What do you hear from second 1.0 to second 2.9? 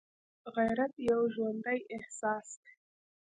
یو ژوندی احساس دی